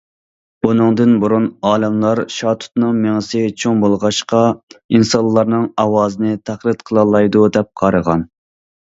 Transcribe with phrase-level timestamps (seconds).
[0.65, 4.39] بۇنىڭدىن بۇرۇن ئالىملار شاتۇتنىڭ مېڭىسى چوڭ بولغاچقا،
[4.95, 8.27] ئىنسانلارنىڭ ئاۋازىنى تەقلىد قىلالايدۇ دەپ قارىغان.